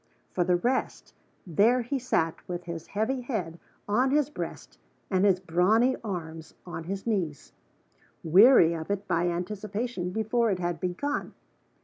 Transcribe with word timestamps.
For 0.31 0.43
the 0.43 0.55
rest, 0.55 1.13
there 1.45 1.83
he 1.83 1.99
sat 1.99 2.33
with 2.47 2.63
his 2.63 2.87
heavy 2.87 3.21
head 3.21 3.59
on 3.87 4.09
his 4.09 4.31
breast 4.31 4.79
and 5.11 5.23
his 5.23 5.39
brawny 5.39 5.95
arms 6.03 6.55
on 6.65 6.85
his 6.85 7.05
knees 7.05 7.53
weary 8.23 8.73
of 8.73 8.89
it 8.89 9.07
by 9.07 9.27
anticipation 9.27 10.09
before 10.09 10.49
it 10.49 10.57
had 10.57 10.79
begun. 10.79 11.35